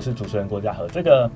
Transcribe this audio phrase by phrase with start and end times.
[0.00, 0.86] 是主持人郭家和。
[0.88, 1.30] 这个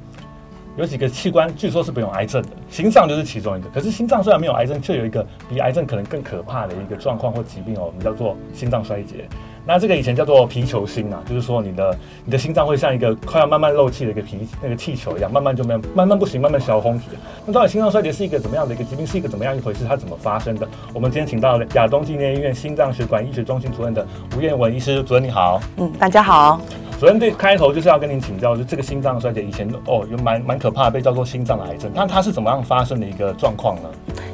[0.77, 3.69] 有几个器官据说是不用癌症的，心脏就是其中一个。
[3.69, 9.29] 可是心脏虽然没有癌症，却有一个比癌症可能更可怕的一个状况或疾病哦，我们叫做心脏衰竭。
[9.65, 17.11] 那这个以前叫做皮球心啊，就是说你的你的心脏会像一个快要慢慢漏气的一个皮那个气球一样，慢慢就没有慢慢不行，慢慢消风体。
[17.47, 19.85] 那到底心脏衰竭是一个怎么样的一个疾病，是一个怎么样一回事？
[19.87, 20.67] 它怎么发生的？
[20.93, 24.05] 我们今天请到了亚东纪念医院心脏血管医学中心主任的
[24.37, 25.61] 吴彦文医师，主任你好。
[25.77, 26.61] 嗯，大家好。
[27.03, 31.91] 首先对开头就是要跟您请教，就这个心脏衰竭以前哦有蛮蛮可怕的，被叫做心脏癌症。
[31.93, 33.91] 那它是怎么样发生的一个状况呢？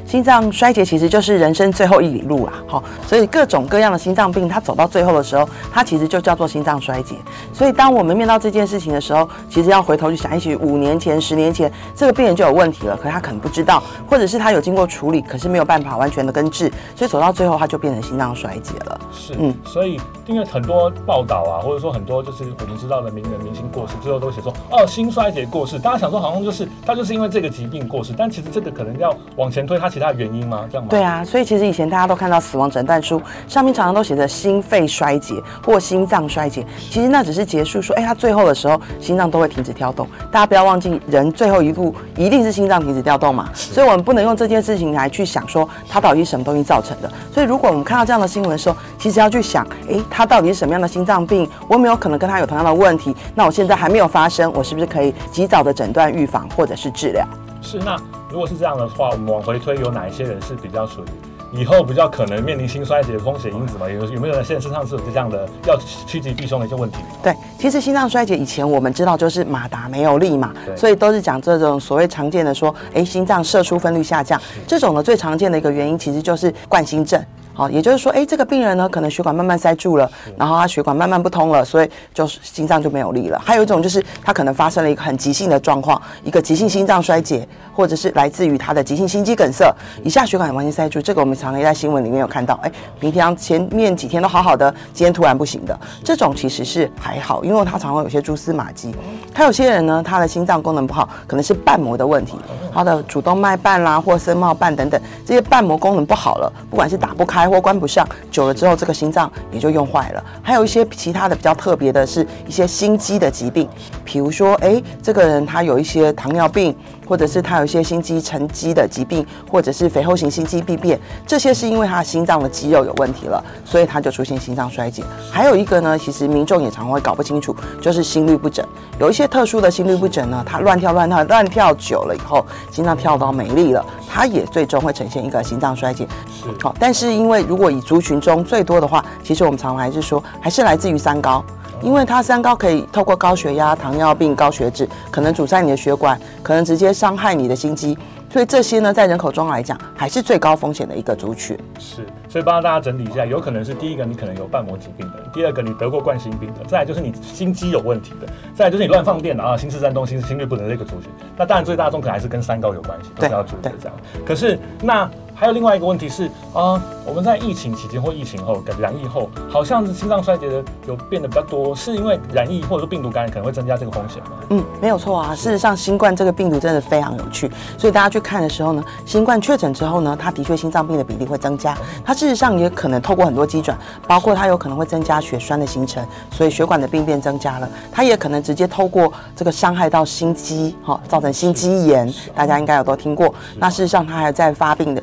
[0.09, 7.13] 心脏衰竭其实就是人生最后一里路啦，好，所以各种各样的心脏病，它走到最后的时候，它其实就叫做心脏衰竭。
[7.53, 18.99] 所以当我们面到这件事情的时候，其实要回头去想，也许五年前、十年前，这个病人就有问题了，可是他可能不知道，或者是他有经过处理，可是没有办法完全的根治，所以走到最后，他就变成心脏衰竭了。
[19.11, 30.65] 是，嗯，所以因为很多报道啊，或者说很多就是我们知道的名人明星过世，之后都写说哦，心衰竭过世，大家想说好像就是他就是因为这个疾病过世，但其实这个可能要往前推，他其他原因吗？
[30.71, 40.07] 这样吗对啊，所以其实以前大家都看到死亡诊断书上面常常都写着心肺衰竭或心脏衰竭，其实那只是结束说，哎，他最后的时候心脏都会停止跳动。
[40.31, 47.11] 大家不要忘记，人最后一步一定是心脏停止跳动嘛，所以我们不能用这件事情来去想说他到底是什么东西造成的。
[47.33, 51.49] 所以如果我们看到这样的新闻的时候，其实要去想，哎，他到底是什么样的心脏病？
[51.67, 53.15] 我有没有可能跟他有同样的问题？
[53.35, 57.27] 那我现在还没有发生，我是不是可以及早的诊断、预防或者是治疗？
[57.61, 57.97] 是那。
[58.31, 63.89] 如果是这样的话，我们往回推，有哪一些人是比较属于以后比较可能面临心衰竭的风险因子嘛？
[63.89, 66.99] 有有没有人现在身上是有这样的要趋吉避凶的一些问题？
[67.23, 77.19] 对，其实心脏衰竭以前我们知道就是马达没有力嘛，所以都是讲这种所谓常见的说，哎，心脏射出分率下降，这种呢最常见的一个原因其实就是冠心症。
[77.59, 83.37] 好，也就是说，哎，这个病人呢，可能血管慢慢塞住了，然后他血管慢慢不通了，所以就是心脏就没有力了。
[83.43, 89.69] 还有一种就是他可能发生了一个很急性的状况，一个急性心脏衰竭，或者是来自于他的急性心肌梗塞，
[90.05, 91.01] 以下血管完全塞住。
[91.01, 98.95] 这个我们常常在新闻里面有看到，哎，平常前面几天都好好的，今天突然不行的，这种其实是还好，因为他常常有些蛛丝马迹。
[99.33, 102.35] 他有些人呢，他的心脏功能不好，可能是瓣膜的问题，
[102.73, 107.48] 他的主动脉瓣啦或深茂瓣等等，这些瓣膜功能不好了，不管是打不开。
[107.49, 110.23] 或关不上，久了之后，这个心脏也就用坏了。
[110.41, 113.67] 还有一些其他的比较特别的是一些心肌的疾病，
[114.05, 116.75] 比如说，哎，这个人他有一些糖尿病。
[117.09, 125.03] 或者是他有一些心肌沉积的疾病，或者是肥厚型心肌病变，这些是因为他的心脏的肌肉有问题了，所以他就出现心脏衰竭。
[125.31, 128.63] 还有一个呢，其实民众也常会搞不清楚，就是心律不整。
[128.99, 136.07] 有一些特殊的心律不整呢，他乱跳乱跳乱跳久了以后，心脏跳到没力了，他也最终会呈现一个心脏衰竭。
[136.27, 141.43] 是好，但是因为如果以族群中最多的话，其实我们常常还是说，还是来自于三高。
[141.81, 147.97] 因为它三高可以透过高血压、糖尿病、高血脂，可能阻塞你的血管，可能直接伤害你的心肌。
[148.31, 151.57] 所以这些呢，在人口中来讲，还是最高风险的一个族群。
[151.79, 161.09] 是，所以帮大家整理一下，有可能是第一个，你可能有瓣膜疾病的；第二个，你得过冠心病的；再来就是你心肌有问题的；再来就是你乱放电脑啊，心室颤动、心心律不整的这个族群。
[161.35, 163.97] 那当然最大众可能还是跟三高有关系，都是要注意的这样。
[164.23, 165.09] 可是那。
[165.39, 174.31] 还有另外一个问题是啊、呃，我们在疫情期间或疫情后染疫后，好像是心脏衰竭的有变得比较多，是因为染疫或者说病毒感染可能会增加这个风险吗？
[174.49, 175.33] 嗯，没有错啊。
[175.33, 181.77] 事实上，新冠这个病毒真的非常有趣，所以大家去看的时候呢，新冠确诊之后呢，它的确心脏病的比例会增加。
[182.03, 187.69] 它事实上也可能透过很多机转，包括它有可能会增加血栓的形成，所以血管的病变增加了。
[187.93, 192.13] 它也可能直接透过这个伤害到心肌，哈，造成心肌炎。
[192.35, 193.33] 大家应该有都听过。
[193.57, 195.01] 那事实上，它还在发病的。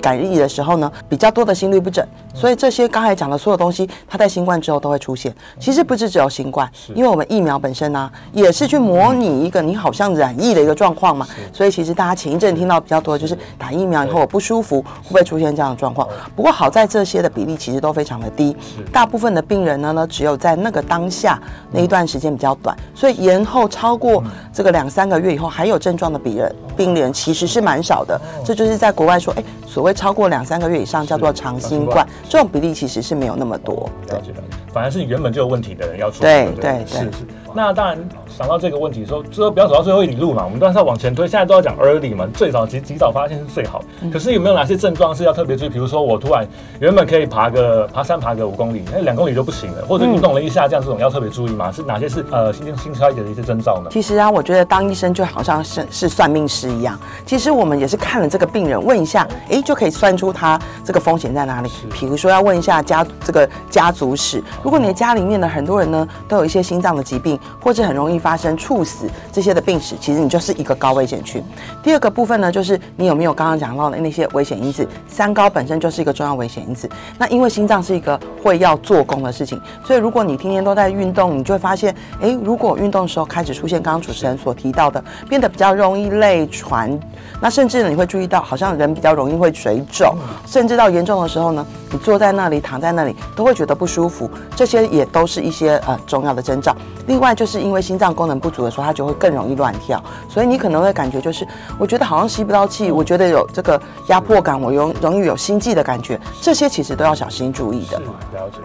[0.00, 5.34] 感染的时候呢，比较多的心律不整，所以这些刚才讲的所有东西，它在新冠之后都会出现。
[5.58, 11.26] 其实不是只有新冠，因为我们疫苗本身呢、啊，也是去模拟一个你好像染疫的一个状况嘛。
[11.52, 16.08] 所以其实大家前一阵听到比较多的就是打疫苗以后我不舒服，会不会出现这样的状况？
[16.34, 18.56] 不过好在这些的比例其实都非常的低，
[18.90, 21.38] 大部分的病人呢呢，只有在那个当下
[21.70, 28.18] 那一段时间比较短，所以延后超过这个两三个月以后还有症状的病人病人其实是蛮少的。
[28.42, 30.06] 这就是在国外说，哎，所谓超。
[30.06, 33.88] 超过两三个月以上叫做长新冠，这种比例其实是没有那么多。
[34.08, 34.42] 了解了，
[34.72, 37.26] 反而是你原本就有问题的人要出对对对，是是。
[37.54, 41.26] 那当然想到这个问题说，最后不要走到最后一里路嘛，我们当然是要往前推。
[41.26, 43.82] 现在都要讲 early 嘛，最早及及早发现是最好。
[44.12, 45.70] 可是有没有哪些症状是要特别注意？
[45.70, 46.46] 比如说我突然
[46.78, 51.72] 原本可以爬个爬山爬个五公里，那两公里就不行了，或者运动了一下降这种要特别注意吗？
[51.72, 53.88] 是哪些是呃心心衰竭的一些征兆呢？
[53.90, 61.70] 其实啊，我觉得当医生就好像是是算命师一样，其实我们也是看了这个病人问一下，哎，就可以算出他这个风险在哪里。
[61.90, 71.40] 比如说要问一下家这个家族史，如果你的家里面的很多人呢都有一些心脏的疾病，或者很容易发生猝死这些的病史，其实你就是一个高危险区。
[71.80, 74.84] 第二个部分呢，就是你有没有刚刚讲到的那些危险因子？
[75.06, 76.90] 三高本身就是一个重要危险因子。
[77.16, 86.98] 那因为心脏是一个会要做工的事情，所以如果你天天都在运动，你就会发现，诶，如果运动的时候开始出现刚刚主持人所提到的，变得比较容易累喘，
[87.40, 90.16] 那甚至呢，你会注意到好像人比较容易会水肿，
[90.48, 96.74] 甚至到严重的时候呢，你坐在那里、躺在那里都会觉得不舒服，这些也都是一些呃重要的征兆。
[97.06, 101.46] 另外就是因为心脏功能不足的时候，它就会更容易乱跳，所以你可能会感觉就是，
[101.78, 107.98] 我觉得好像吸不到气，我觉得有这个压迫感，我容容易有心悸的感觉，这些其实都要小心注意的。
[107.98, 108.58] 了解。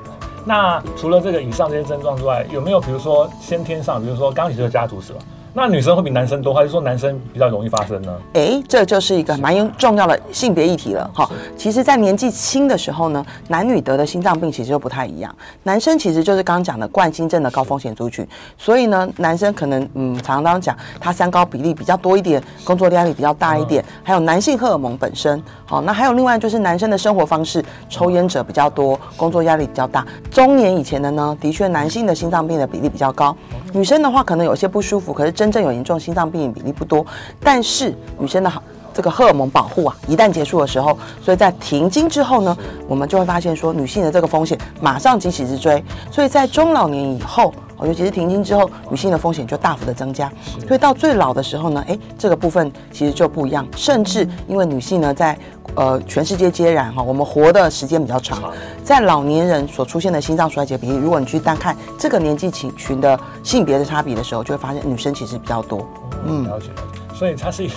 [0.44, 5.20] 那除了这个以上这些症状之外，有没有比如说先天上，比如说刚你这个家族是吧？
[5.54, 8.14] 那女生会比男生多，还是说男生比较容易发生呢？
[8.36, 11.30] 哎，这就是一个蛮重要的性别议题了哈。
[11.58, 15.36] 其实，在年纪轻的时候呢，男女得的心脏病其实就不太一样。
[15.64, 18.26] 男生其实就是刚刚讲的冠心症的高风险族群，
[18.58, 25.44] 所以呢，男生可能嗯，常常讲他三高比例比较多一点，工作压力比较大一点，还有男性荷尔蒙本身。
[25.66, 30.06] 好，那还有另外就是男生的生活方式，抽烟者比较多，工作压力比较大。
[30.30, 33.36] 中年以前的呢，的确男性的心脏病的比例比较高。
[33.74, 37.04] 女生的话可能有些不舒服，可是真正有严重心脏病的比例不多。
[37.40, 38.62] 但是女生的好
[38.94, 42.58] 这个荷尔蒙保护啊，一旦结束的时候，所以在停经之后呢，
[42.88, 45.84] 我们就会发现说女性的这个风险马上急起直追。
[46.12, 47.54] 所以在中老年以后，
[47.84, 50.32] 尤其是停经之后，女性的风险就大幅的增加。
[50.68, 53.68] 所以到最老的时候呢，诶，这个部分其实就不一样。
[53.76, 55.38] 甚至因为女性呢，在
[55.76, 58.54] 呃全世界皆然哈，我们活的时间比较长，
[58.84, 65.88] 在老年人所出现的心脏衰竭比例，如果你去单看这个年纪群群的性别的差别的时候，就会发现女生其实比较多。
[66.26, 67.16] 嗯，了解了解。
[67.16, 67.68] 所以它是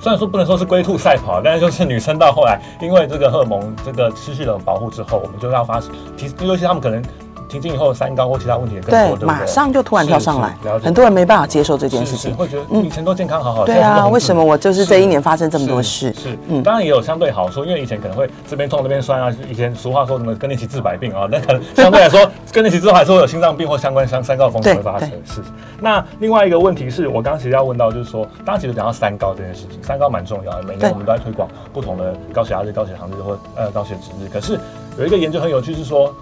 [0.00, 5.80] 虽然说不能说是龟兔赛跑，但是就是女生到后来，因为这个荷尔蒙这个失去了保护之后，我们就要发，
[6.16, 7.02] 其尤其他们可能。
[7.50, 13.74] 停经以后，三高或其他问题也更多，对，马上就突然跳上来，很多人没办法接受这件事情，会觉得以前都健康好好的。
[13.74, 16.14] 对啊，为什么我就是这一年发生这么多事？
[16.14, 25.10] 是，嗯，当然也有相对好处，因为以前可能会这边痛那边酸啊，以前俗话说什么更年期治百病啊，那可能相对来说更年期之后还是会有心脏病或相关相三高风险会发生。
[25.24, 25.42] 是。
[25.80, 34.58] 那另外一个问题是我刚刚其实要问到，就是说，刚刚其实讲到三高这件事情，三高蛮重要的，每年我们都在推广不同的高血压日、高血糖日或呃高血脂日，可是
[34.98, 36.14] 有一个研究很有趣，是说。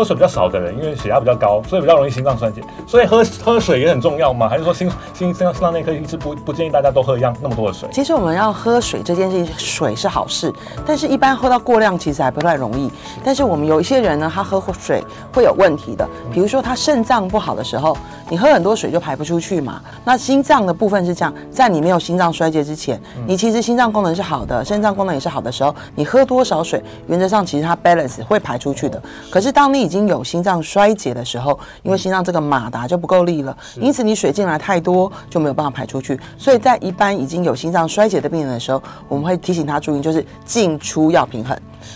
[0.00, 2.62] 喝水比较少的人，因为血压比较高，所以比较容易心脏衰竭。
[2.86, 4.48] 所以喝喝水也很重要吗？
[4.48, 7.86] 还是说心心心脏心脏内科医师不不建议大家都喝一样那么多的水？
[7.92, 10.50] 其实我们要喝水这件事情，水是好事，
[10.86, 12.90] 但是一般喝到过量其实还不太容易。
[13.22, 15.04] 但是我们有一些人呢，他喝水
[15.34, 17.94] 会有问题的，比如说他肾脏不好的时候，
[18.30, 19.82] 你喝很多水就排不出去嘛。
[20.02, 29.02] 那心脏的部分是这样，在你没有心脏衰竭之前，你其实心脏功能是好的，肾脏功能也是好的时候，你喝多少水，原则上其实它 balance 会排出去的。
[29.30, 36.18] 可是当你已经有心脏衰竭的时候，因为心脏这个马达就不够力了，因此你水进来太多就没有办法排出去。
[36.38, 41.54] 所以在一般已经有心脏衰竭的病人的时候，我们会提醒他注意，就是进出要平衡。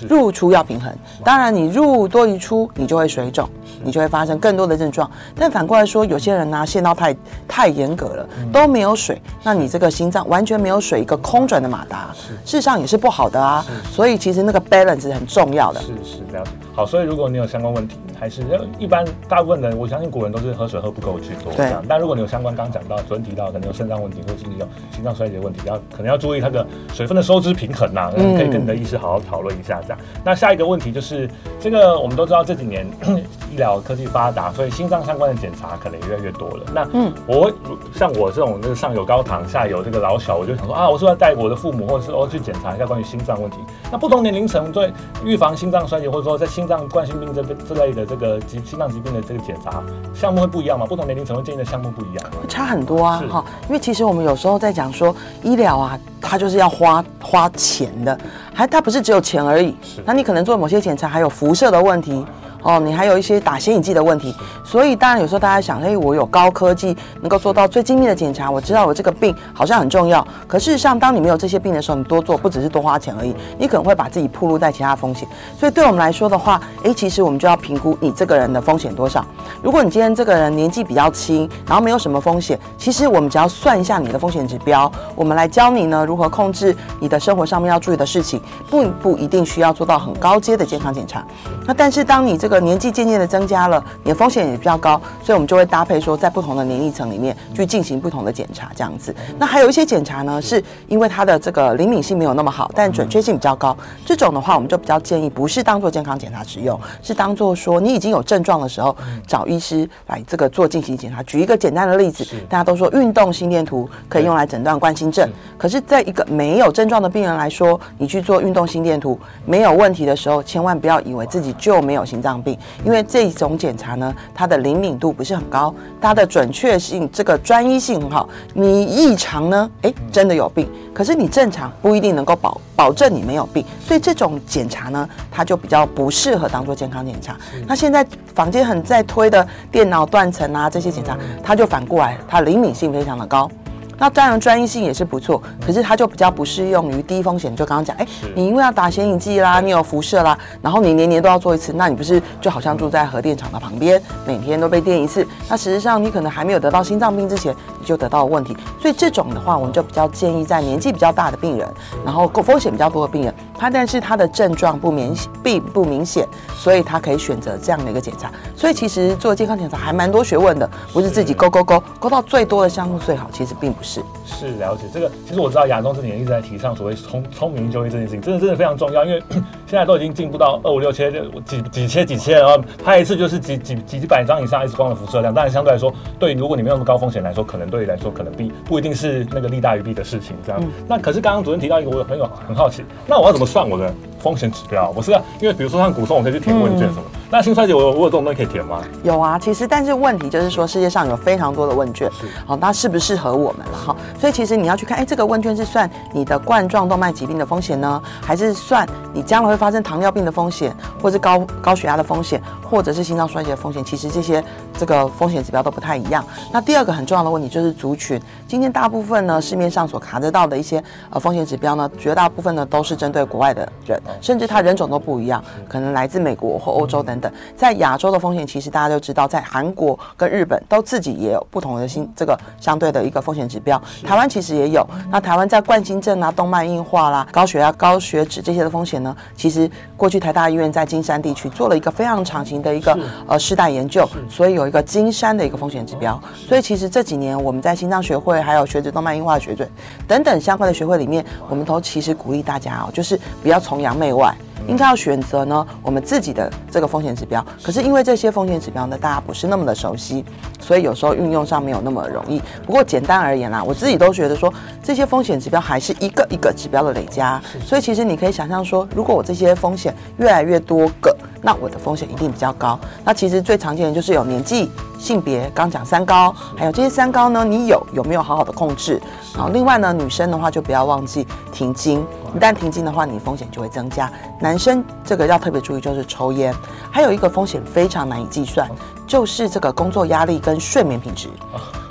[0.08, 0.92] 入出要平衡，
[1.24, 3.48] 当然你入多于出，你就会水肿，
[3.82, 5.10] 你就会发生更多的症状。
[5.34, 7.16] 但反过来说，有些人呢、啊，限到太
[7.46, 12.10] 太严格了，都没有水，那你这个心脏完全没有水，一个空转的马达，
[12.44, 13.64] 事实上也是不好的啊。
[13.90, 15.80] 所以其实那个 balance 很重要的。
[15.80, 16.50] 是是了解。
[16.74, 18.42] 好，所以如果你有相关问题，还是
[18.78, 21.52] 一般大部分人，我相信古人都是喝水喝不够居多。
[21.54, 21.72] 对。
[21.88, 29.73] 但如果你有相关，刚刚讲到昨天提到，可能有肾脏问题，或者是你有心脏衰竭问题，要可能要注意它的水分的收支平衡呐、啊，可以跟你的医师好好讨论一下。
[29.82, 31.28] 这样，那下一个问题就是，
[31.60, 32.86] 这个我们都知道这几年
[33.52, 36.64] 医疗科技发达，所以心脏相关的检查可能也越来越多了。
[36.72, 37.52] 那嗯，我
[37.94, 43.58] 像我这种就是上有高堂下有这个老小，我就想说啊，我是不是要带我的父母，或者是我去检查一下关于心脏问题。
[43.90, 44.92] 那不同年龄层对
[45.24, 49.82] 预防心脏衰竭，或者说在心脏冠心病这这类的这个疾心脏疾病的这个检查
[50.14, 50.86] 项目会不一样吗？
[50.86, 52.38] 不同年龄层会建议的项目不一样吗？
[52.48, 55.98] 差很多啊，哈，因为其实我们有时候在讲说医疗啊。
[56.26, 58.18] 它就是要花花钱的，
[58.52, 59.76] 还它不是只有钱而已。
[60.04, 62.24] 那你可能做某些检查，还有辐射的问题。
[62.64, 70.26] 哦，你还有一些打显影剂的问题，所以当然有时候大家想，哎，我有高科技能够做到最精密的检查，我知道我这个病好像很重要。
[70.48, 75.28] 可事实上，当你没有这些病的时候，你多做不只是多花钱而已，你可能会把自己暴露在其他风险。
[75.58, 79.22] 所以对我们来说的话，哎，其实我们就要评估你这个人的风险多少。
[79.62, 88.40] 如果你今天这个人年纪比较轻，然后没有什么风险，其实我们只要算一下你的风险指标，我们来教你呢如何控制你的生活上面要注意的事情，
[88.70, 91.22] 不不一定需要做到很高阶的健康检查。
[91.66, 99.14] 那但是当你这个个年纪渐渐的增加了，你的风险也比较高，所以我们就会搭配说，在不同的年龄层里面去进行不同的检查，这样子。
[99.38, 108.96] 那还有一些检查呢，是因为它的这个灵敏性没有那么好，但准确性比较高，这种的话，我们就比较建议不是当做健康检查使用，是当做说你已经有症状的时候，
[109.26, 111.22] 找医师来这个做进行检查。
[111.24, 128.28] 举一个简单的例子，大家都说运动心电图可以用来诊断冠心症，可是在一个没有症状的病人来说，你去做运动心电图没有问题的时候，千万不要以为自己就没有心脏病，因为这种检查呢，它的灵敏度不是很高，它的准确性、这个专一性很好。
[128.52, 137.36] 你异常呢，诶，真的有病，可是你正常不一定能够保保证你没有病，所以这种检查呢，它就比较不适合当做健康检查。
[137.66, 143.50] 那现在坊间很在推的电脑断层啊这些检查，它就反过来，它灵敏性非常的高。
[143.98, 147.54] 那当然专业性也是不错，可是它就比较不适用于低风险。
[147.54, 155.26] 就刚刚讲，哎，你因为要打显影剂啦，你有辐射啦，然后你年年都要做一次，那你不是就好像住在核电厂的旁边，每天都被电一次？
[155.48, 158.56] 那实际上你可能还没有得到心脏病之前，你就得到了问题。
[158.80, 161.68] 所以这种的话，我们就比较建议在年纪比较大的病人，
[162.04, 168.30] 然后风险比较多的病人，他但是他的症状不明并不明显，所以他可以选择这样的一个检查。
[168.56, 174.02] 所以其实做健康检查还蛮多学问的，不是自己勾勾勾勾到最多的项目最好，其实并不是。
[174.26, 179.22] 是了解这个，其实我知道亚中这几年一直在提倡所谓聪聪明就医这件事情，真的真的非常重要，因为
[179.66, 181.12] 现在都已经进步到二五六千
[181.44, 190.60] 几几千几千，然后拍一次就是几几几几百张以上 X 光的辐射量，当然相对来说，对如果你没有那么高风险来说，可能对你来说可能弊不一定是那个利大于弊的事情，这样。
[190.62, 194.92] 嗯、那可是刚刚主任提到一个，我有朋友很好奇，那我要怎么算我的风险指标？
[194.96, 197.02] 我是要因为比如说像骨松，我可以去填问卷什么。
[197.04, 198.80] 嗯那心衰竭我有我有这种东西可以填吗？
[199.02, 202.08] 有啊，其实但是问题就是说世界上有非常多的问卷，
[202.46, 203.96] 好，那适不适合我们了哈？
[204.20, 210.72] 所以其实你要去看，哎，这个问卷是算你的冠状动脉疾病的风险呢，还是算你将来会发生糖尿病的风险，
[211.02, 213.84] 或是高高血压的风险，或者是心脏衰竭的风险？
[213.84, 214.40] 其实这些
[214.78, 216.24] 这个风险指标都不太一样。
[216.52, 227.23] 那第二个很重要的问题就是族群，今天大部分呢市面上所卡得到的一些呃风险指标呢，绝大部分呢都是针对国外的人，甚至他人种都不一样，可能来自美国或欧洲等等。
[227.56, 233.80] 在亚洲的风险，其实大家都知道，在韩国跟日本都自己也有不同的新这个相对的一个风险指标。
[234.02, 234.86] 台湾其实也有。
[235.10, 246.20] 那台湾在冠心症啊、动脉硬化啦、高血压、高血脂这些的风险呢，其实过去台大医院在金山地区做了一个非常长型的一个呃试代研究，所以有一个金山的一个风险指标。
[246.48, 249.68] 所以其实这几年我们在心脏学会、还有血脂动脉硬化学会
[250.06, 254.34] 等等相关的学会里面，我们都其实鼓励大家哦，就是不要崇洋媚外。
[254.66, 257.44] 应该要选择呢，我们自己的这个风险指标。
[257.62, 260.24] 可是因为这些风险指标呢，大家不是那么的熟悉，
[260.60, 262.40] 所以有时候运用上没有那么容易。
[262.66, 264.52] 不过简单而言啦，我自己都觉得说，
[264.82, 267.40] 这些风险指标还是一个一个指标的累加。
[267.64, 272.78] 所以其实你可以想象说，如果我这些风险越来越多个，那我的风险一定比较高。
[273.04, 279.00] 那其实最常见的就是有年纪、性别，刚讲三高，还有这些三高呢，你有有没有好好的控制？
[279.34, 282.04] 好，另外呢，女生的话就不要忘记停经，
[282.34, 284.10] 一旦停经的话，你风险就会增加。
[284.40, 286.52] 男生这个要特别注意，就是抽烟，
[286.90, 288.68] 还有一个风险非常难以计算，
[289.06, 291.28] 就是这个工作压力跟睡眠品质。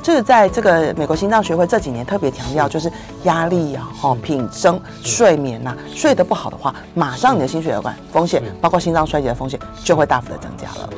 [0.01, 2.91] 这个在这个美国心脏学会这几年特别强调，就是
[3.23, 10.89] 压力啊、哈品生睡眠呐，睡得不好的话，马上你的心血管风险，包括心脏衰竭的风险就会大幅的增加了。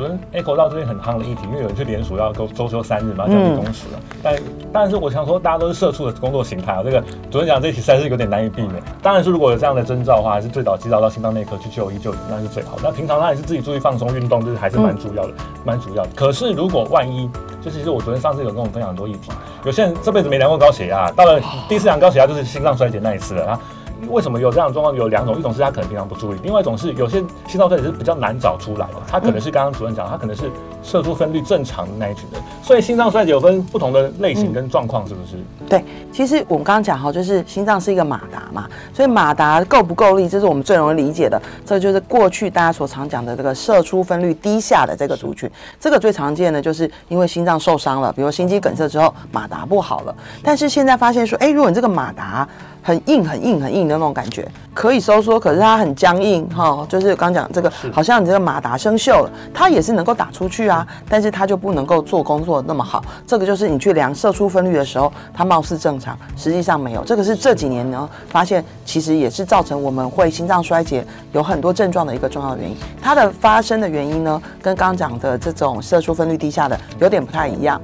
[0.00, 4.00] 主任，echo 到这边很夯的议题，因为有人去联署要周周休三日嘛，降低工时了。
[4.00, 4.36] 嗯、但
[4.72, 6.82] 但是我想说，大家都是社畜的工作形态啊。
[6.82, 8.82] 这个昨天讲这题实在是有点难以避免。
[9.02, 12.78] 当然是如果有这样的征兆的话，还是最早及早到心脏内科去就医就医，那是最好。
[12.82, 15.34] 那平常他也是自己注意放松运动，就是还是蛮主要的，
[15.66, 16.08] 蛮、嗯、主要的。
[16.16, 17.28] 可是如果万一，
[17.60, 19.30] 就其实我昨天上次有跟我们分享很多议题，
[19.64, 21.38] 有些人这辈子没量过高血压，到了
[21.68, 23.60] 第一次量高血压就是心脏衰竭那一次了啊。
[24.08, 24.94] 为什么有这样的状况？
[24.94, 30.50] 有两种，一种是他可能平常不注意，另外一种是有些心脏衰竭是比较难找出来的，他可能是刚刚主任讲，他可能是
[30.82, 35.36] 射出分率正常的那一群人，所以心脏衰竭有分不同的类型跟状况，是不是？
[35.68, 41.40] 对，其实我们刚刚讲哈，就是心脏是一个马达嘛，所以马达够不够力，这是我们最容易理解的。
[41.64, 52.48] 这就是过去大家所常讲的这个射出分率低下的这个族群，这个最常见的就是因为心脏受伤了，比如心肌梗塞之后马达不好了，但是现在发现说，哎，如果你这个马达
[52.82, 63.04] 很硬、很硬、很硬的那种感觉，可以收缩，可是它很僵硬，哈，就是刚讲这个，好像你这个马达生锈了，它也是能够打出去啊，但是它就不能够做工作那么好。
[63.26, 67.04] 这个就是你去量射出分率的时候，它貌似正常，实际上没有。
[67.04, 72.76] 这个是这几年呢发现，其实也是造成我们会心脏衰竭有很多症状的一个重要原因。
[73.00, 77.80] 它的发生的原因呢，跟刚讲的这种射出分率低下的有点不太一样。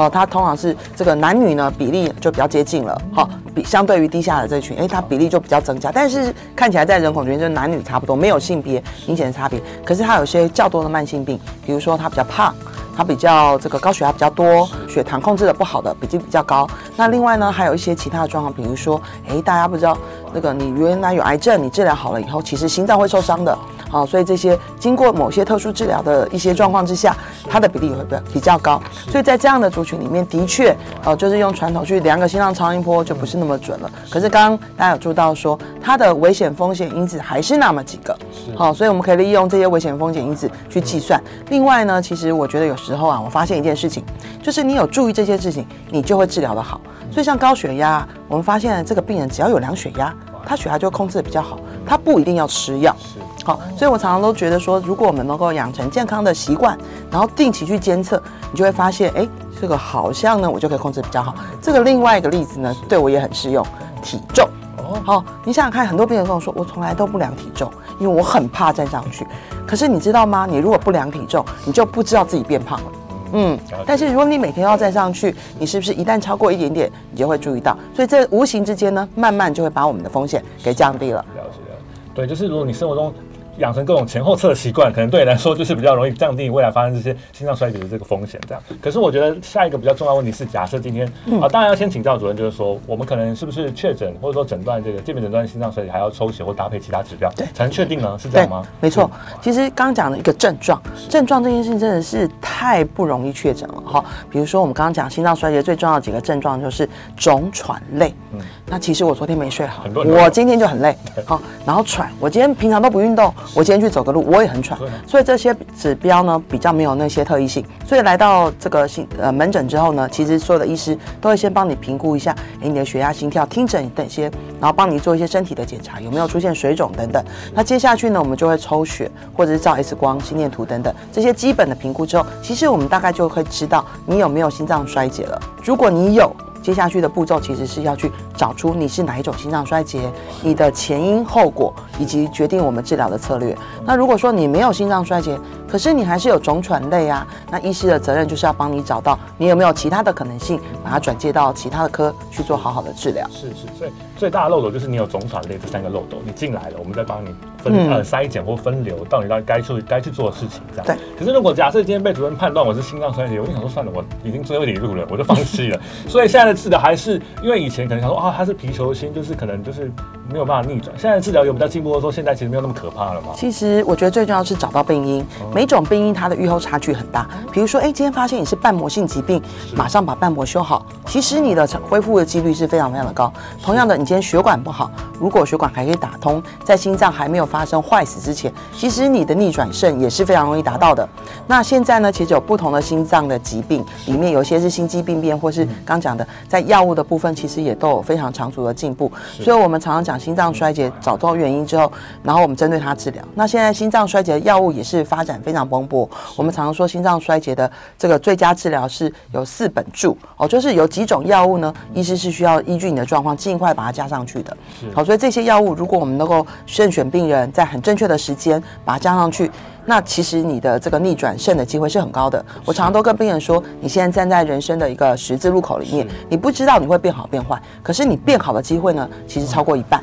[0.00, 2.98] 哦，它通常是这个男女呢比例就比较接近了。
[3.12, 5.92] 好，比相对于低下的这群，哎，它比例就比较增加。
[5.92, 9.60] 但是看起来在人口里面就男女差不多，没有性别明显的差别。
[9.84, 12.54] 可是它有些较多的慢性病，比如说它比较胖，
[12.96, 16.66] 它比较这个高血压比较多，血糖控制的不好的比例比较高。
[16.96, 19.94] 那另外呢，还有一些其他的状况，比如说，哎，大家不知道
[20.32, 23.54] 那个你原来有癌症，你治疗好了以后，其实心脏会受伤的。
[23.90, 27.16] 好，所以这些经过某些特殊治疗的一些状况之下，
[27.48, 28.80] 它的比例会比较比较高。
[29.08, 33.90] 所以在这样的族群里面，的确，呃，就是用传统去量个心脏超音波就不是那么准了。
[34.08, 38.16] 可是刚刚大家有注意到说，它的危险风险因子还是那么几个。
[38.54, 41.20] 好，所以我们可以利用这些危险风险因子去计算。
[41.48, 44.04] 另外呢，其实我觉得有时候啊，我发现一件事情，
[44.40, 46.80] 就是你有注意这些事情，你就会治疗的好。
[47.10, 52.94] 所以像高血压，我们发现这个病人只要有量血压，他血压就控制的比较好，他不一定要吃药。
[52.98, 56.76] 是好，所以我常常都觉得说，如果我们能够养成健康的习惯，
[57.10, 59.26] 然后定期去监测，你就会发现，哎，
[59.60, 61.34] 这个好像呢，我就可以控制比较好。
[61.62, 63.64] 这个另外一个例子呢，对我也很适用，
[64.02, 64.46] 体重。
[64.76, 69.26] 哦好，你想想看，很多病人跟我说，我从来都不量体重，因为我很怕站上去。
[69.66, 70.46] 可是你知道吗？
[70.48, 72.86] 你如果不量体重，你就不知道自己变胖了。
[73.32, 77.76] 嗯，但是如果你每天要站上去，你是不是一旦超过一点点，你就会注意到？
[77.94, 81.24] 所以这无形之间呢，慢慢就会把我们的风险给降低了。
[81.36, 81.78] 了解了，
[82.14, 83.12] 对，就是如果你生活中。
[83.60, 88.40] 养成各种前后侧的习惯，可能对你来说就是比较容易降低未来发生这些心脏衰竭的这个风险。
[88.48, 98.18] 这样，可是我觉得下一个比较重要问题是，假设今天啊、嗯，当然要先请教主任，就是说我们可能是不是确诊或者说诊断这个鉴别诊断心脏衰竭，还要抽血或搭配其他指标，对，才能确定呢？
[98.18, 98.66] 是这样吗？
[98.80, 104.04] 没错，其实刚刚讲的一个症状，症状这件事情真的是太不容易确诊了哈。
[104.30, 108.14] 比如说我们刚刚讲心脏衰竭最重要的几个症状就是肿喘累。
[108.32, 113.32] 嗯，那其实我昨天没睡好，我今天就很累， 好，然后喘，我今天平常都不运动。
[113.54, 117.64] 我今天去走个路，我也很喘，所以这些指标呢比较没有那些特异性。
[117.86, 124.30] 所以来到这个心呃门诊之后呢，其实所有的医师都会先帮你评估一下，诶，你的血压、心跳、听诊等些，
[124.60, 127.22] 然后帮你做一些身体的检查，有没有出现水肿等等。
[127.52, 135.40] 那接下去呢，我们就会抽血或者是照 X 光、心电图等等这些基本的评估之后，其实我们大概就会知道你有没有心脏衰竭了。
[135.64, 140.10] 如果你有，接下去的步骤其实是要去找出你是哪一种心脏衰竭，
[140.42, 143.56] 你的前因后果，以及决定我们治疗的策略。
[143.84, 145.38] 那如果说你没有心脏衰竭，
[145.70, 153.26] 可是你还是有肿喘类啊，那医师的责任就是要帮你找到你有没有其他的可能性，把它转介到其他的科去做好好的治疗。
[153.30, 160.86] 是是，所以最大的漏斗就是你有肿喘类这三个漏斗，你进来了，我们再帮你分呃筛检或分流到你到该去该去做的事情这样。
[160.86, 160.96] 对。
[161.18, 165.80] 可是如果假设今天被主任判断我是心脏衰竭，我就想说算了，我已经最后一里路了，我就放弃了。
[166.08, 166.60] 所以现在的。
[166.60, 169.90] 治的还是因为以前可能想说啊，他是皮球心，就是可能就是
[170.30, 170.94] 没有办法逆转。
[170.98, 173.28] 现在治疗有比较进步的说，现在其实没有那么可怕了嘛。
[173.34, 175.26] 其实我觉得最重要是找到病因，
[175.60, 177.28] 每种病因它的预后差距很大。
[177.52, 179.42] 比如说，哎，今天发现你是瓣膜性疾病，
[179.76, 183.30] 马上把瓣膜修好，其实你的恢复的几率是非常非常的高。
[183.62, 191.06] 同样的，你今天血管不好，如果血管还可以打通，在心脏还没有发生坏死之前，其实你的逆转肾也是非常容易达到的。
[191.46, 196.26] 那现在呢，其实有不同的心脏的疾病，里面有些是心肌病变，或是刚讲的。
[196.48, 201.92] 在药物的部分，其实也都有非常长足的进步，所以我们常常讲心脏衰竭，找到原因之后，
[202.22, 203.22] 然后我们针对它治疗。
[203.34, 214.56] 那现在心脏衰竭的药物也是发展非常蓬勃，我们常常说心脏衰竭的这个最佳治疗是有四本柱哦，就是有几种药物呢，医师是需要依据你的状况尽快把它加上去的。
[214.94, 219.50] 好，所以这些药物如果我们能够慎选病人，在很正确的时间把它加上去。
[219.86, 222.44] 那其实你的这个逆转肾的机会是很高的。
[222.64, 230.02] 我常常都跟病人说，你现在站在人生的一个十字路口里面，你不知道你会变好变坏，可是你变好的机会呢，其实超过一半。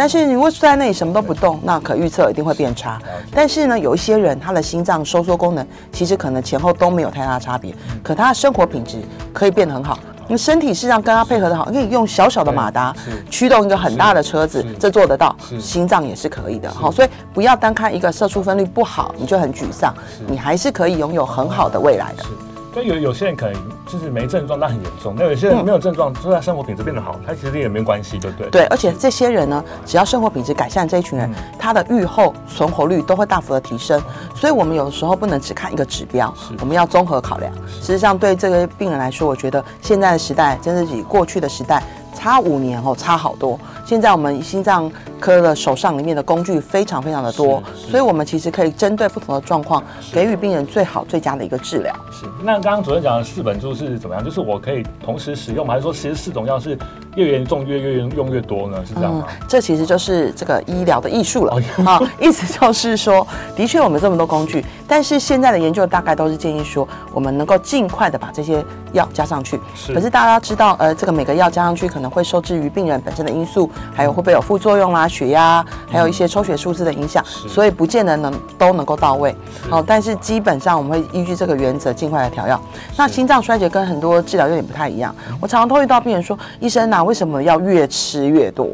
[0.00, 2.98] 但是你如果在那里什么都不动，那可预测一定会变差。
[3.30, 8.96] 但是呢，有一些人他的心脏收缩功能其实可能前后都没有太大差别，可他的生活品质
[9.30, 9.98] 可以变得很好。
[10.26, 12.96] 你身体实际上跟他配合的好，可以用小小的马达
[13.28, 15.36] 驱动一个很大的车子，这做得到。
[15.60, 19.94] 心脏也是可以的，好，所以不要单看一个射出分率不好，你就很沮丧，
[20.26, 22.24] 你还是可以拥有很好的未来的。
[22.72, 28.50] 所以有有些人可能就是没症状，但很严重；那有些人没有症状，就算生活品质变得好，他其实也没关系，对不对？
[28.50, 31.28] 对，而且这些人呢，只要生活品质改善，这一群人
[31.58, 34.00] 他的预后存活率都会大幅的提升。
[34.36, 37.52] 所以我们有的时候不能只看一个指标，我们要综合考量。
[37.80, 41.82] 实际上，对这个病人来说，我觉得现在的时代真的比过去的时代
[42.14, 43.58] 差五年哦差好多。
[43.84, 51.94] 现在我们心脏科的手上里面的工具非常非常的多，所以我们其实可以针对不同的状况，给予病人最好最佳的一个治疗。
[52.10, 52.26] 是。
[52.42, 54.24] 那刚刚主任讲的四本柱是怎么样？
[54.24, 55.74] 就是我可以同时使用吗？
[55.74, 56.76] 还是说其实四种药是
[57.14, 58.82] 越严重越越用越多呢？
[58.86, 59.26] 是这样吗？
[59.28, 61.54] 嗯，这其实就是这个医疗的艺术了
[61.84, 62.08] 啊、哦！
[62.18, 69.60] 意思就是说，的确我们这么多工具，但是现在的研究大概都是建议说，我们能够尽快的把这些药加上去。
[69.74, 69.92] 是。
[69.92, 79.34] 可是大家知道，呃，这个每个药加上去可能会受制于病人本身的因素，还有会不会有副作用啦、血压，还有一些抽血数字的影响，所以不见得能都能够到位。
[79.68, 82.60] 好，但是基本上我们会依据这个原则尽快来调药。
[82.96, 88.66] 那心脏衰竭跟很多治疗有点不太一样，我常常都会遇到病人说：“医生啊，为什么要越吃越多？”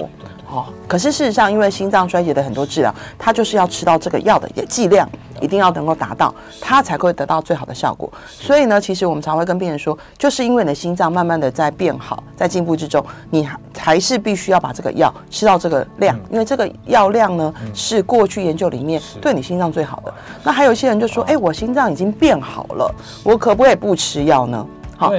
[0.49, 5.09] 好，可是事实上，因为心脏衰竭的很多治疗，它就是要吃到这个药的剂量，
[5.41, 8.11] 一定要能够达到，它才会得到最好的效果。
[8.31, 20.15] 所以呢，其实我们常会跟病人说，就是因为你的心脏慢慢的在变好，在进步之中，你还还是必须要把这个药吃到这个量，因为这个药量呢是过去研究里面对你心脏最好的。
[20.45, 24.67] 那还有一些人就说，哎，我心脏已经变好了，我可不可以不吃药呢？
[24.97, 25.13] 好。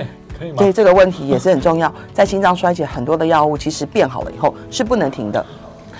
[0.56, 5.46] 所以这个问题也是很重要，在心脏衰竭很多的药物其实变好了以后是不能停的，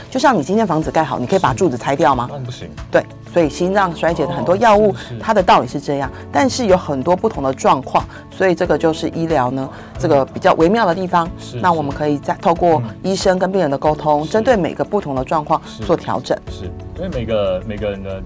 [0.10, 2.30] 就像你今天房子盖好，你可以把柱子拆掉吗？
[2.46, 2.70] 不行。
[2.92, 11.30] 对，所以心脏衰竭的很多药物，它的道理是这样，但是有很多不同的状况，所以这个就是医疗呢这个比较微妙的地方。
[11.40, 16.38] 是那我们可以再透过医生跟病人的沟通，针对每个不同的状况做调整。
[16.50, 18.22] 是因为每个每个人的。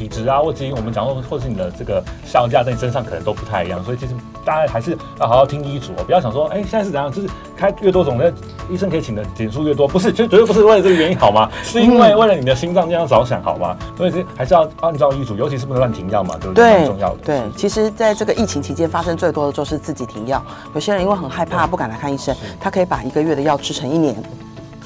[0.00, 4.14] 体质啊，或者因，我们讲说，或是你的这个效价在你身上可能都不太一样，所以其实
[4.46, 8.32] 大家还是要好好听医嘱哦，不要想说，哎，现在是怎样，就是开越多种的
[8.70, 11.50] 医生可以请的点数越多，不是，就绝对不是为了这个原因，好吗？
[11.62, 13.76] 是因为为了你的心脏这样着想，好吗？
[13.94, 16.78] 所以是还是要按照医嘱，尤其是不能乱停药嘛，对不对？
[16.78, 17.18] 很重要的。
[17.22, 20.42] 对，其实在这个疫情期间发生最多的就是自己停药，
[20.74, 24.16] 有些人因为很害怕，不敢来看医生，他可以把一个月的药吃成一年。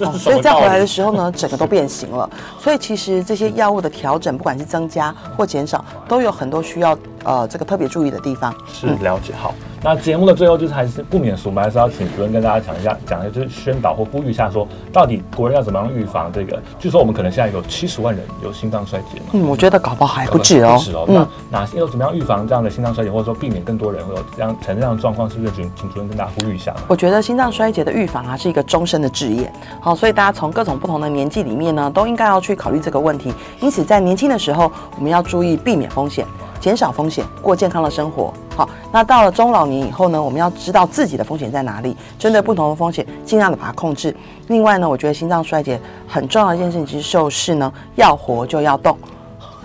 [0.00, 2.28] 哦，所以再回来的时候呢， 整个都变形了。
[2.59, 8.54] 所以其实这些药物的调整，不管是增加或减少，都有很多需要呃这个特别注意的地方。
[8.72, 9.54] 是了解好。
[9.82, 16.58] 那节目的最后就是还是不免俗，我们还是要请主任跟大家讲一下，讲一下就是宣导或呼吁一下，说到底国人要怎么样预防这个？
[16.78, 19.26] 据说我们可能现在有七十万人有心脏衰竭嘛。
[19.32, 20.76] 嗯，我觉得搞不好还不止哦。
[20.78, 21.04] 不止哦。
[21.08, 21.14] 嗯。
[21.50, 25.28] 那哪些要怎么样预防这样的心脏衰竭，或者说避免更多人会有这样产生这样的状况？
[25.28, 26.74] 是不是请请主任跟大家呼吁一下？
[26.88, 29.52] 我觉得心脏衰竭的预防啊，是一个终身的职业。
[29.80, 33.34] 好，所以大家从各种不同的年纪里面呢，都应该要去考虑这个问题。
[33.60, 36.26] 因此，在年轻的时候，我们要注意避免风险。
[36.64, 38.33] 减少风险，过健康的生活。
[38.57, 44.16] 好，那到了中老年以后呢，我们要知道自己的风险在哪里，针对不同的风险，尽量的把它控制。
[44.46, 48.96] 另外呢，我觉得心脏衰竭很重要的一件事情就是呢，要活就要动。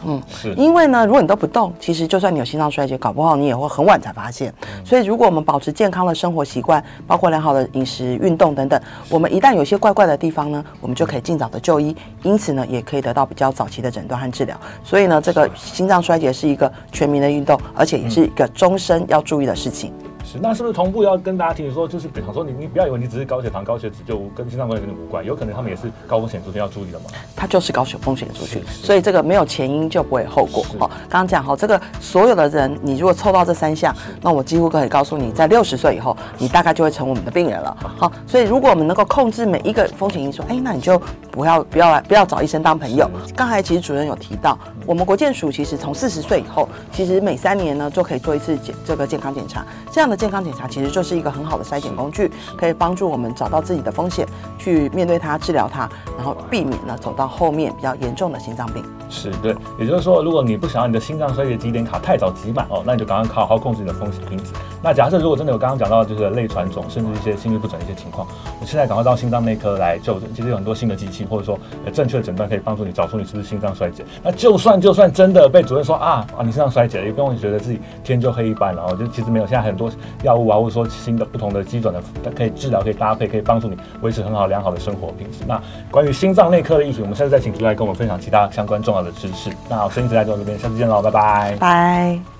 [0.05, 4.53] 嗯，是因为呢，如果你都不动，其实就算你有心脏衰竭，搞不好你也会很晚才发现。
[4.61, 14.59] 嗯、所以，如果我们保持健康的生活习惯，包括良好的饮食、运动等等，我们一旦有些怪怪的地方呢，我们就可以尽早的就医，因此呢，也可以得到比较早期的诊断和治疗。
[14.83, 19.93] 所以呢，这个心脏衰竭是一个全民的运动，而且也是一个终身要注意的事情。
[20.23, 27.05] 是，那是不是同步要跟大家提醒说，就是比方说你你不要以为你只是高血糖、高血脂就跟心脏关系跟你无关，有可能他们也是高风险族群要注意的嘛。
[27.35, 30.63] 它就是高血风险族群，所以这个没有前因就不会有后果。
[30.79, 37.75] 哦，刚刚讲好，这个所有的人，你如果凑到这三项，那我几乎可以告诉你，在六十岁以后，你大概就会成我们的病人了。
[37.97, 41.01] 好，所以如果我们能够控制每一个风险因素，哎，那你就
[41.31, 43.09] 不要不要来不要找医生当朋友。
[43.35, 44.57] 刚才其实主任有提到，
[44.89, 50.17] 我们国健署其实从四十岁以后，其实每三年呢就可以做一次检这个健康检查，这样的。
[50.17, 58.83] 健康检查其实就是一个很好的筛检工具，可以帮助我们找到自己的风险，去面对它、治疗它，然后避免呢走到后面比较严重的心脏病。
[59.11, 64.51] 是对，也就是说，如果你不想要你的心脏衰竭几点卡太早挤满哦，那你就赶快好好控制你的风险因子。
[64.81, 68.27] 那假设如果真的有刚刚讲到就是类传种，甚至一些心律不整的一些情况，
[68.59, 70.29] 你现在赶快到心脏内科来就诊。
[70.35, 71.57] 其实有很多新的机器，或者说
[71.93, 74.03] 正确的诊断可以帮助你找出你是不是心脏衰竭。
[74.23, 79.91] 那就算就算真的被主任说啊啊你身上衰竭了，也不用觉得自己天就黑一般了哦，就其实没有，现在很多
[80.23, 82.01] 药物啊，或者说新的不同的基准的，
[82.35, 85.39] 可以治疗，可以搭配，可以帮助你维持很好良好的生活品质。
[85.47, 85.61] 那
[85.91, 89.49] 关于心脏内科的议题，我们下次再请主任来跟我们分享其他相关重要的知识。
[89.69, 92.38] 那好，声音时代就到这边，下次见喽，拜拜，拜。